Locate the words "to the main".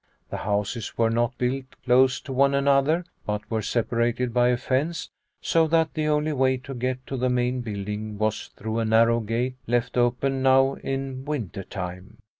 7.05-7.61